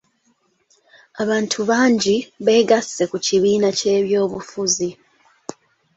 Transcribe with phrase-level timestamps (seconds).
[1.21, 2.15] Abantu bangi
[2.45, 4.89] beegasse ku kibiina ky'ebyobufuzi.